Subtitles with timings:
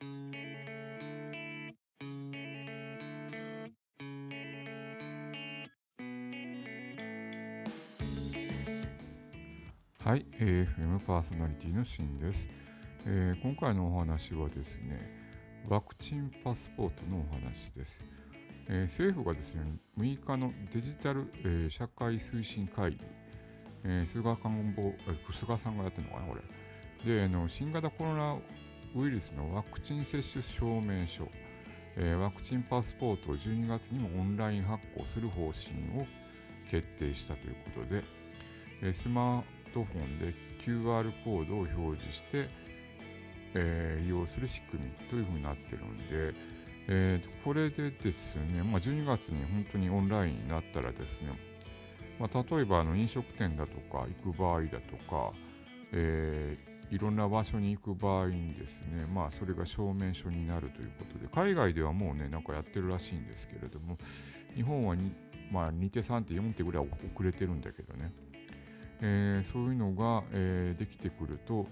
[0.00, 0.08] は
[10.14, 12.46] い、AFM パーソナリティのシンです、
[13.06, 15.10] えー、今回のお話はですね、
[15.68, 18.04] ワクチンパスポートのお話です。
[18.68, 19.62] えー、政府がですね、
[19.98, 22.98] 6日のデジタル、えー、社会推進会議、
[23.84, 24.92] え、菅官房、
[25.32, 26.36] 菅さんがやってるのかな、こ
[27.04, 27.16] れ。
[27.16, 28.38] で、あの新型コロナ
[28.96, 31.28] ウイルスのワクチン接種証明書、
[31.96, 36.06] えー、ワクチンパスポートを12月にもオンライン発行する方針を
[36.70, 38.02] 決定したということで、
[38.82, 39.42] えー、スマー
[39.74, 42.48] トフォンで QR コードを表示して、
[43.54, 46.34] えー、利用する仕組みというふうになってるんで、
[46.88, 51.38] えー、これでですね、まあ、12月に本当にオンラインになったらですね、
[52.18, 55.32] まあ、例えばあの飲食店だとか行く場合だとか、
[55.92, 63.98] えー、いろんな場所に行く場合にですね、まあ、それが証明書になるということで、海外ではもうね、なんかやってるらしいんですけれども、
[64.54, 65.12] 日本はに、
[65.50, 68.12] まあ、2手3手4手ぐらい遅れてるんだけどね、
[69.00, 71.66] えー、そういうのが、えー、できてくると、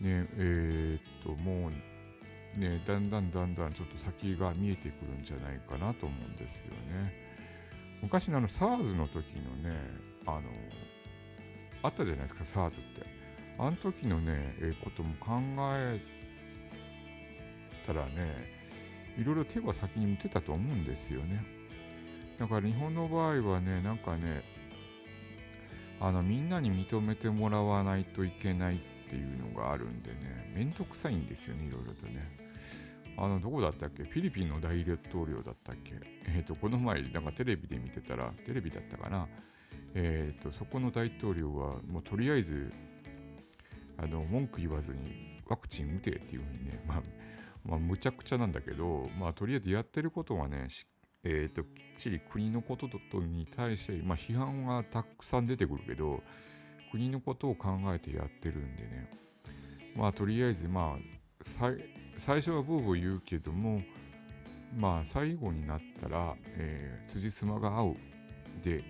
[0.00, 7.12] ね、えー、っと、もう、ね、だんだんだんだんちょっと先が見えてくるんじゃないかなと思うんですよね。
[8.02, 9.76] 昔のあの SARS の時のね、
[10.26, 10.42] あの、
[11.82, 13.17] あったじゃないですか、SARS って。
[13.58, 15.40] あの時のね、えー、ことも考
[15.74, 16.00] え
[17.86, 18.56] たらね、
[19.18, 21.44] いろいろ手は先に向ってたと思うんですよね。
[22.38, 24.42] だから日本の場合はね、なんかね、
[26.00, 28.78] あのみんなに認めてもらわないといけないっ
[29.10, 32.48] ていうのがあるんでね、めんどくさいんですよね、いろいろとね。
[33.16, 34.04] あの、どこだったっけ？
[34.04, 35.94] フィリピンの大統領だったっけ？
[36.28, 39.26] えっ、ー、と、この前、なんかテレビで見てたら、テレビだったかな？
[39.96, 42.72] えっ、ー、と、そこの大統領は、もうとりあえず、
[43.98, 47.02] あの、文句言わずにワクチン打てっていうふうにね、まあ、
[47.64, 50.68] まあ、むちゃくちゃなんだけど、まあ、とりあえずやってることはね、
[51.24, 51.68] えーと、きっ
[51.98, 52.88] ちり国のこと
[53.20, 56.22] に対して、まあ、批判はたくさん出てくるけど
[56.90, 59.10] 国のことを考えてやってるんでね。
[59.96, 61.64] まあとりあえずまあ
[62.18, 63.82] 最初はブーブー言うけども
[64.76, 67.96] まあ最後になったら、えー、辻褄が合う
[68.62, 68.84] で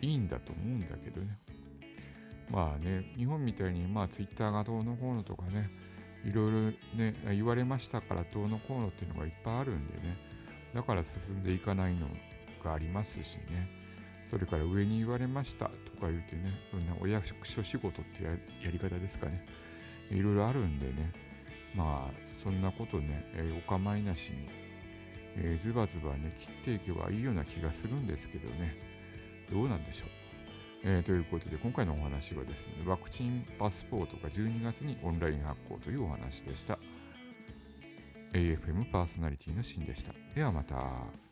[0.00, 1.38] いいんだと思うんだけどね。
[2.50, 5.70] まあね日本みたいにまあツイッターがどうのこうのとかね
[6.24, 6.60] いろいろ
[6.96, 10.16] ね言われましたからどうのこうのっていうのがいっぱいあるんでね
[10.74, 12.08] だから進んでいかないの
[12.64, 13.80] がありますしね。
[14.30, 16.52] それから上に言われましたとか言うてね、
[17.00, 19.44] お役所仕事ってやり方ですかね。
[20.08, 21.12] いろいろあるんでね、
[21.74, 24.48] まあ、そんなことね、え、お構いなしに、
[25.36, 28.76] えー、ズバズバね、切っていけばいいような気がするんですけどね、
[29.50, 30.19] どうなんでしょう。
[30.82, 36.78] えー、ということで、今回のお話はですね、ワクチンパスポートが12月にオンライン発行というお話でした。
[38.32, 40.14] AFM パーソナリティのシーンでした。
[40.34, 41.29] ではまた。